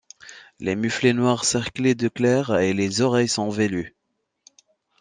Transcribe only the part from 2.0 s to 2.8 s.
clair et